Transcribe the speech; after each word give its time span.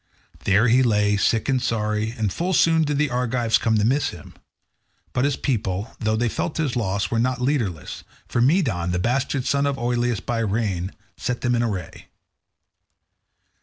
There 0.45 0.67
he 0.67 0.81
lay 0.81 1.15
sick 1.15 1.47
and 1.47 1.61
sorry, 1.61 2.15
and 2.17 2.33
full 2.33 2.53
soon 2.53 2.81
did 2.85 2.97
the 2.97 3.11
Argives 3.11 3.59
come 3.59 3.77
to 3.77 3.85
miss 3.85 4.09
him. 4.09 4.33
But 5.13 5.25
his 5.25 5.35
people, 5.35 5.95
though 5.99 6.15
they 6.15 6.27
felt 6.27 6.57
his 6.57 6.75
loss 6.75 7.11
were 7.11 7.19
not 7.19 7.39
leaderless, 7.39 8.03
for 8.27 8.41
Medon, 8.41 8.93
the 8.93 8.97
bastard 8.97 9.45
son 9.45 9.67
of 9.67 9.77
Oileus 9.77 10.19
by 10.19 10.39
Rhene, 10.41 10.89
set 11.17 11.41
them 11.41 11.53
in 11.53 11.61
array. 11.61 12.07